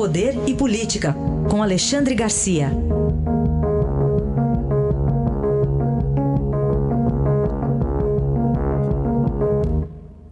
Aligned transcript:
Poder 0.00 0.32
e 0.48 0.54
Política, 0.54 1.14
com 1.50 1.62
Alexandre 1.62 2.14
Garcia. 2.14 2.68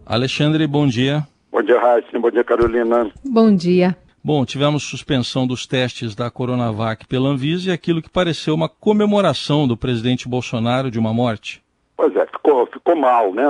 Alexandre, 0.07 0.65
bom 0.65 0.87
dia. 0.87 1.21
Bom 1.51 1.61
dia, 1.61 1.79
Raíssa. 1.79 2.19
Bom 2.19 2.31
dia, 2.31 2.43
Carolina. 2.43 3.11
Bom 3.23 3.55
dia. 3.55 3.95
Bom, 4.23 4.43
tivemos 4.43 4.81
suspensão 4.81 5.45
dos 5.45 5.67
testes 5.67 6.15
da 6.15 6.31
Coronavac 6.31 7.05
pela 7.05 7.29
Anvisa 7.29 7.69
e 7.69 7.71
aquilo 7.71 8.01
que 8.01 8.09
pareceu 8.09 8.55
uma 8.55 8.67
comemoração 8.67 9.67
do 9.67 9.77
presidente 9.77 10.27
Bolsonaro 10.27 10.89
de 10.89 10.97
uma 10.97 11.13
morte. 11.13 11.63
Pois 11.95 12.15
é, 12.15 12.25
ficou, 12.25 12.65
ficou 12.65 12.95
mal, 12.95 13.31
né? 13.35 13.47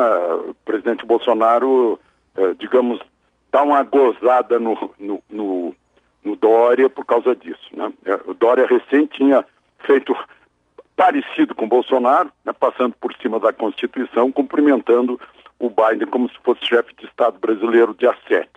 O 0.49 0.54
presidente 0.65 1.05
Bolsonaro, 1.05 1.97
eh, 2.36 2.55
digamos, 2.59 2.99
dá 3.54 3.63
uma 3.63 3.83
gozada 3.83 4.59
no, 4.59 4.75
no, 4.99 5.23
no, 5.29 5.75
no 6.23 6.36
Dória 6.36 6.89
por 6.89 7.05
causa 7.05 7.35
disso, 7.35 7.70
né? 7.73 7.91
Eh, 8.05 8.20
o 8.25 8.34
Dória 8.34 8.66
recém 8.66 9.05
tinha 9.05 9.45
feito 9.85 10.16
parecido 10.95 11.55
com 11.55 11.67
Bolsonaro, 11.67 12.30
né? 12.44 12.52
passando 12.52 12.94
por 12.99 13.13
cima 13.21 13.39
da 13.39 13.53
Constituição, 13.53 14.31
cumprimentando 14.31 15.20
o 15.58 15.70
Biden 15.70 16.08
como 16.08 16.30
se 16.30 16.38
fosse 16.44 16.66
chefe 16.66 16.94
de 16.95 17.05
Estado 17.05 17.39
brasileiro 17.39 17.94
dia 17.94 18.13
7. 18.27 18.49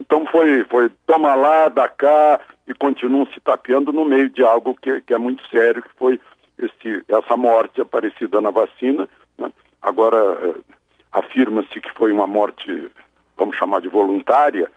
Então 0.00 0.26
foi, 0.26 0.64
foi 0.64 0.90
toma 1.06 1.36
lá, 1.36 1.68
dá 1.68 1.88
cá 1.88 2.40
e 2.66 2.74
continuam 2.74 3.26
se 3.26 3.40
tapeando 3.40 3.92
no 3.92 4.04
meio 4.04 4.28
de 4.28 4.42
algo 4.42 4.74
que, 4.74 5.00
que 5.02 5.14
é 5.14 5.18
muito 5.18 5.46
sério, 5.48 5.82
que 5.82 5.90
foi 5.96 6.20
esse, 6.58 7.04
essa 7.08 7.36
morte 7.36 7.80
aparecida 7.80 8.40
na 8.40 8.50
vacina. 8.50 9.08
Né? 9.38 9.52
Agora 9.80 10.16
eh, 10.16 10.74
afirma-se 11.12 11.80
que 11.80 11.92
foi 11.94 12.10
uma 12.10 12.26
morte, 12.26 12.90
vamos 13.36 13.56
chamar 13.56 13.80
de 13.80 13.88
voluntária, 13.88 14.68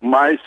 mas 0.00 0.40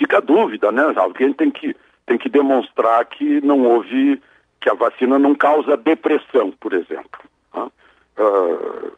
fica 0.00 0.16
a 0.16 0.20
dúvida, 0.20 0.72
né? 0.72 0.94
Alguém 0.96 1.30
tem 1.34 1.50
que, 1.50 1.76
tem 2.06 2.16
que 2.16 2.30
demonstrar 2.30 3.04
que 3.04 3.40
não 3.42 3.60
houve, 3.60 4.20
que 4.58 4.70
a 4.70 4.74
vacina 4.74 5.18
não 5.18 5.34
causa 5.34 5.76
depressão, 5.76 6.50
por 6.58 6.72
exemplo. 6.72 7.20
Né? 7.54 7.70
Uh, 8.18 8.92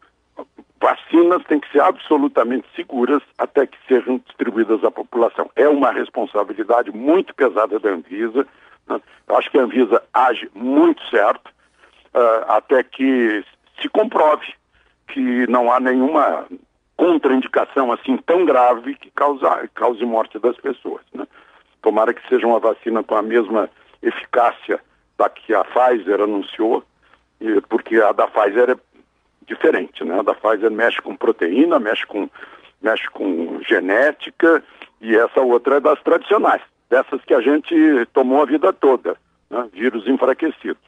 vacinas 0.80 1.42
têm 1.44 1.58
que 1.58 1.70
ser 1.72 1.82
absolutamente 1.82 2.68
seguras 2.76 3.20
até 3.36 3.66
que 3.66 3.76
sejam 3.88 4.18
distribuídas 4.18 4.84
à 4.84 4.92
população. 4.92 5.50
É 5.56 5.68
uma 5.68 5.90
responsabilidade 5.90 6.92
muito 6.92 7.34
pesada 7.34 7.80
da 7.80 7.90
Anvisa. 7.90 8.46
Né? 8.88 9.00
Eu 9.28 9.36
acho 9.36 9.50
que 9.50 9.58
a 9.58 9.62
Anvisa 9.62 10.00
age 10.14 10.48
muito 10.54 11.02
certo 11.10 11.48
uh, 12.14 12.44
até 12.46 12.84
que 12.84 13.44
se 13.80 13.88
comprove 13.88 14.46
que 15.08 15.46
não 15.48 15.72
há 15.72 15.80
nenhuma 15.80 16.46
contraindicação 16.96 17.92
assim 17.92 18.16
tão 18.16 18.44
grave 18.44 18.94
que 18.94 19.10
causa, 19.10 19.68
cause 19.74 20.04
morte 20.04 20.38
das 20.38 20.56
pessoas. 20.56 21.02
Né? 21.12 21.26
Tomara 21.80 22.14
que 22.14 22.26
seja 22.28 22.46
uma 22.46 22.60
vacina 22.60 23.02
com 23.02 23.16
a 23.16 23.22
mesma 23.22 23.68
eficácia 24.02 24.80
da 25.18 25.28
que 25.28 25.54
a 25.54 25.64
Pfizer 25.64 26.20
anunciou, 26.20 26.82
porque 27.68 28.00
a 28.00 28.12
da 28.12 28.26
Pfizer 28.26 28.70
é 28.70 28.76
diferente, 29.46 30.04
né? 30.04 30.20
A 30.20 30.22
da 30.22 30.34
Pfizer 30.34 30.70
mexe 30.70 31.00
com 31.00 31.16
proteína, 31.16 31.78
mexe 31.78 32.06
com, 32.06 32.28
mexe 32.80 33.08
com 33.10 33.60
genética 33.62 34.62
e 35.00 35.16
essa 35.16 35.40
outra 35.40 35.76
é 35.76 35.80
das 35.80 36.00
tradicionais, 36.02 36.62
dessas 36.88 37.20
que 37.24 37.34
a 37.34 37.40
gente 37.40 37.74
tomou 38.12 38.42
a 38.42 38.46
vida 38.46 38.72
toda, 38.72 39.16
né? 39.50 39.68
vírus 39.72 40.06
enfraquecido. 40.06 40.78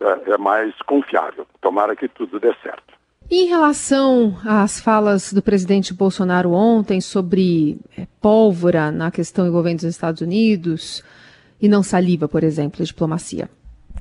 É, 0.00 0.32
é 0.32 0.38
mais 0.38 0.74
confiável. 0.82 1.46
Tomara 1.60 1.94
que 1.96 2.08
tudo 2.08 2.40
dê 2.40 2.54
certo. 2.62 2.93
Em 3.30 3.46
relação 3.46 4.36
às 4.46 4.80
falas 4.80 5.32
do 5.32 5.42
presidente 5.42 5.94
Bolsonaro 5.94 6.52
ontem 6.52 7.00
sobre 7.00 7.78
é, 7.96 8.06
pólvora 8.20 8.90
na 8.90 9.10
questão 9.10 9.46
envolvendo 9.46 9.78
os 9.78 9.84
Estados 9.84 10.20
Unidos 10.20 11.02
e 11.60 11.68
não 11.68 11.82
saliva, 11.82 12.28
por 12.28 12.44
exemplo, 12.44 12.82
a 12.82 12.84
diplomacia. 12.84 13.48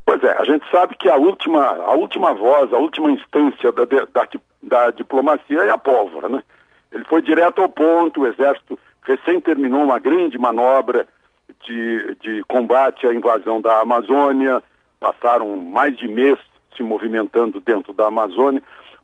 Pois 0.06 0.22
é, 0.24 0.38
a 0.38 0.44
gente 0.44 0.70
sabe 0.70 0.96
que 0.98 1.10
a 1.10 1.16
última, 1.16 1.66
a 1.66 1.94
última 1.94 2.34
voz, 2.34 2.74
a 2.74 2.78
última 2.78 3.10
instância 3.12 3.72
da, 3.72 3.86
da, 3.86 4.28
da 4.62 4.92
diplomacia 4.92 5.62
é 5.62 5.70
a 5.70 5.78
pólvora, 5.78 6.28
né? 6.28 6.44
Ele 6.92 7.06
foi 7.06 7.22
direto 7.22 7.62
ao 7.62 7.70
ponto, 7.70 8.22
o 8.22 8.28
Exército 8.28 8.78
recém 9.04 9.40
terminou 9.40 9.84
uma 9.84 10.00
grande 10.00 10.38
manobra 10.38 11.08
de, 11.66 12.18
de 12.22 12.44
combate 12.48 13.08
à 13.08 13.14
invasão 13.14 13.62
da 13.62 13.80
Amazônia, 13.80 14.62
passaram 15.00 15.56
mais 15.58 15.98
de 15.98 16.08
mês 16.08 16.38
se 16.76 16.84
movimentando 16.84 17.60
dentro 17.60 17.94
da 17.94 18.08
Amazônia. 18.08 18.62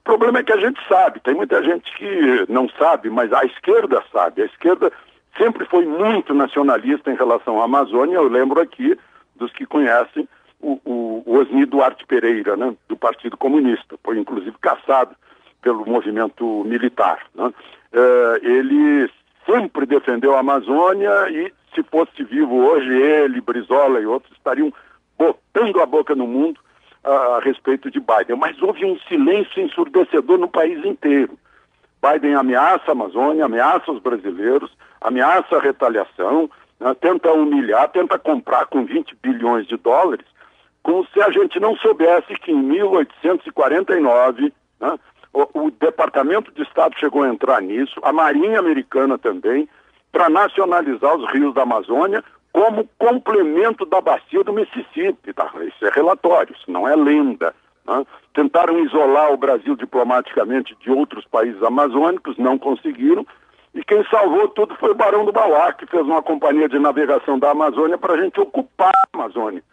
O 0.09 0.17
problema 0.17 0.39
é 0.39 0.43
que 0.43 0.51
a 0.51 0.57
gente 0.57 0.79
sabe, 0.87 1.19
tem 1.19 1.35
muita 1.35 1.61
gente 1.61 1.95
que 1.95 2.51
não 2.51 2.67
sabe, 2.67 3.11
mas 3.11 3.31
a 3.31 3.45
esquerda 3.45 4.03
sabe. 4.11 4.41
A 4.41 4.45
esquerda 4.45 4.91
sempre 5.37 5.67
foi 5.67 5.85
muito 5.85 6.33
nacionalista 6.33 7.11
em 7.11 7.15
relação 7.15 7.61
à 7.61 7.65
Amazônia. 7.65 8.15
Eu 8.15 8.27
lembro 8.27 8.59
aqui 8.59 8.97
dos 9.35 9.51
que 9.53 9.67
conhecem 9.67 10.27
o, 10.59 10.81
o, 10.83 11.23
o 11.27 11.37
Osni 11.37 11.63
Duarte 11.63 12.07
Pereira, 12.07 12.57
né, 12.57 12.73
do 12.87 12.97
Partido 12.97 13.37
Comunista. 13.37 13.99
Foi 14.03 14.17
inclusive 14.17 14.55
caçado 14.59 15.15
pelo 15.61 15.85
movimento 15.85 16.63
militar. 16.63 17.27
Né? 17.35 17.53
É, 17.93 18.39
ele 18.41 19.11
sempre 19.45 19.85
defendeu 19.85 20.35
a 20.35 20.39
Amazônia 20.39 21.29
e, 21.29 21.53
se 21.75 21.83
fosse 21.83 22.23
vivo 22.23 22.55
hoje, 22.55 22.91
ele, 22.91 23.41
Brizola 23.41 23.99
e 23.99 24.07
outros 24.07 24.35
estariam 24.35 24.73
botando 25.15 25.79
a 25.79 25.85
boca 25.85 26.15
no 26.15 26.25
mundo 26.25 26.59
a 27.03 27.39
respeito 27.43 27.89
de 27.89 27.99
Biden, 27.99 28.37
mas 28.37 28.61
houve 28.61 28.85
um 28.85 28.97
silêncio 29.07 29.61
ensurdecedor 29.61 30.37
no 30.37 30.47
país 30.47 30.83
inteiro. 30.85 31.37
Biden 32.01 32.35
ameaça 32.35 32.85
a 32.87 32.91
Amazônia, 32.91 33.45
ameaça 33.45 33.91
os 33.91 34.01
brasileiros, 34.01 34.71
ameaça 35.01 35.57
a 35.57 35.61
retaliação, 35.61 36.49
né, 36.79 36.93
tenta 36.99 37.31
humilhar, 37.31 37.89
tenta 37.89 38.17
comprar 38.17 38.65
com 38.67 38.85
20 38.85 39.15
bilhões 39.21 39.67
de 39.67 39.77
dólares, 39.77 40.25
como 40.81 41.05
se 41.07 41.21
a 41.21 41.29
gente 41.29 41.59
não 41.59 41.75
soubesse 41.77 42.33
que 42.35 42.51
em 42.51 42.61
1849 42.61 44.53
né, 44.79 44.99
o, 45.33 45.65
o 45.65 45.71
Departamento 45.71 46.51
de 46.53 46.63
Estado 46.63 46.97
chegou 46.97 47.23
a 47.23 47.29
entrar 47.29 47.61
nisso, 47.61 47.99
a 48.01 48.13
Marinha 48.13 48.59
Americana 48.59 49.17
também, 49.17 49.67
para 50.11 50.29
nacionalizar 50.29 51.15
os 51.15 51.31
rios 51.31 51.53
da 51.53 51.63
Amazônia, 51.63 52.23
como 52.59 52.89
complemento 52.97 53.85
da 53.85 54.01
bacia 54.01 54.43
do 54.43 54.51
Mississippi. 54.51 55.31
Tá? 55.31 55.49
Isso 55.61 55.85
é 55.85 55.89
relatório, 55.91 56.53
isso 56.53 56.69
não 56.69 56.85
é 56.85 56.93
lenda. 56.93 57.55
Né? 57.87 58.05
Tentaram 58.33 58.83
isolar 58.83 59.31
o 59.31 59.37
Brasil 59.37 59.77
diplomaticamente 59.77 60.75
de 60.81 60.91
outros 60.91 61.23
países 61.23 61.63
amazônicos, 61.63 62.37
não 62.37 62.57
conseguiram. 62.57 63.25
E 63.73 63.81
quem 63.81 64.03
salvou 64.09 64.49
tudo 64.49 64.75
foi 64.75 64.91
o 64.91 64.95
Barão 64.95 65.23
do 65.23 65.31
Bauá, 65.31 65.71
que 65.71 65.85
fez 65.85 66.03
uma 66.03 66.21
companhia 66.21 66.67
de 66.67 66.77
navegação 66.77 67.39
da 67.39 67.51
Amazônia 67.51 67.97
para 67.97 68.15
a 68.15 68.21
gente 68.21 68.41
ocupar 68.41 68.91
a 68.93 69.17
Amazônia. 69.17 69.63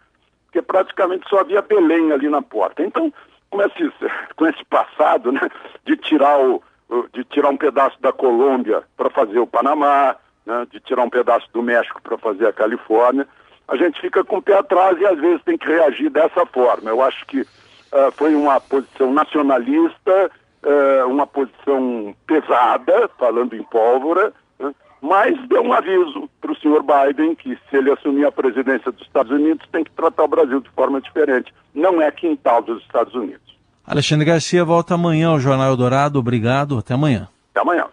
Porque 0.45 0.61
praticamente 0.61 1.27
só 1.27 1.39
havia 1.39 1.61
Belém 1.61 2.13
ali 2.13 2.29
na 2.29 2.41
porta. 2.41 2.83
Então, 2.83 3.11
com 3.49 3.61
esse, 3.63 3.91
com 4.37 4.47
esse 4.47 4.63
passado 4.63 5.33
né, 5.33 5.41
de, 5.83 5.97
tirar 5.97 6.39
o, 6.39 6.63
de 7.11 7.25
tirar 7.25 7.49
um 7.49 7.57
pedaço 7.57 8.01
da 8.01 8.13
Colômbia 8.13 8.83
para 8.95 9.09
fazer 9.09 9.39
o 9.39 9.47
Panamá, 9.47 10.15
né, 10.47 10.65
de 10.71 10.79
tirar 10.79 11.03
um 11.03 11.09
pedaço 11.09 11.45
do 11.53 11.61
México 11.61 12.01
para 12.01 12.17
fazer 12.17 12.47
a 12.47 12.53
Califórnia, 12.53 13.27
a 13.67 13.75
gente 13.75 13.99
fica 13.99 14.23
com 14.23 14.37
o 14.37 14.41
pé 14.41 14.57
atrás 14.57 14.97
e 14.97 15.05
às 15.05 15.19
vezes 15.19 15.43
tem 15.43 15.57
que 15.57 15.67
reagir 15.67 16.09
dessa 16.09 16.45
forma. 16.45 16.89
Eu 16.89 17.03
acho 17.03 17.25
que 17.25 17.41
uh, 17.41 18.11
foi 18.15 18.33
uma 18.33 18.59
posição 18.61 19.13
nacionalista, 19.13 20.31
uh, 20.63 21.07
uma 21.07 21.27
posição 21.27 22.15
pesada, 22.25 23.09
falando 23.19 23.57
em 23.57 23.63
pólvora, 23.63 24.31
né, 24.57 24.73
mas 25.01 25.37
deu 25.49 25.61
um 25.61 25.73
aviso 25.73 26.29
para 26.39 26.53
o 26.53 26.55
senhor 26.55 26.81
Biden 26.81 27.35
que 27.35 27.57
se 27.69 27.75
ele 27.75 27.91
assumir 27.91 28.25
a 28.25 28.31
presidência 28.31 28.89
dos 28.89 29.05
Estados 29.05 29.31
Unidos 29.33 29.67
tem 29.69 29.83
que 29.83 29.91
tratar 29.91 30.23
o 30.23 30.29
Brasil 30.29 30.61
de 30.61 30.69
forma 30.69 31.01
diferente. 31.01 31.53
Não 31.75 32.01
é 32.01 32.09
quintal 32.09 32.61
dos 32.61 32.81
Estados 32.83 33.13
Unidos. 33.13 33.45
Alexandre 33.85 34.25
Garcia 34.25 34.63
volta 34.63 34.93
amanhã 34.93 35.29
ao 35.29 35.39
Jornal 35.39 35.67
Eldorado. 35.67 36.19
Obrigado. 36.19 36.77
Até 36.77 36.93
amanhã. 36.93 37.27
Até 37.51 37.61
amanhã. 37.61 37.87